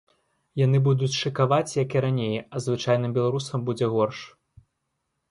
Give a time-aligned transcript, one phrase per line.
[0.59, 4.19] Яны будуць шыкаваць як і раней, а звычайным беларусам будзе горш.